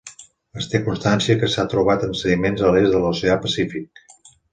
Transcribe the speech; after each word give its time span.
Es 0.59 0.67
té 0.69 0.79
constància 0.85 1.35
que 1.43 1.49
s'ha 1.55 1.65
trobat 1.73 2.05
en 2.07 2.15
sediments 2.21 2.65
a 2.71 2.75
l'est 2.77 2.89
de 2.97 3.03
l'Oceà 3.05 3.37
Pacífic. 3.45 4.03